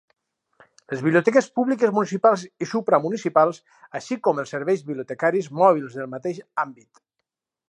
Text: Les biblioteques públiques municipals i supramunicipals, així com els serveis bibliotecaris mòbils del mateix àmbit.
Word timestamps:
Les 0.93 1.03
biblioteques 1.07 1.49
públiques 1.59 1.93
municipals 1.97 2.47
i 2.67 2.69
supramunicipals, 2.71 3.61
així 4.01 4.21
com 4.29 4.43
els 4.45 4.57
serveis 4.57 4.85
bibliotecaris 4.91 5.55
mòbils 5.63 6.01
del 6.03 6.15
mateix 6.17 6.45
àmbit. 6.67 7.09